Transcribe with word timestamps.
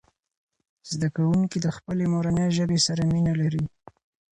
زده 0.91 1.07
کوونکي 1.17 1.57
د 1.61 1.67
خپلې 1.77 2.05
مورنۍ 2.13 2.47
ژبې 2.57 2.79
سره 2.87 3.01
مینه 3.11 3.33
لري. 3.41 3.65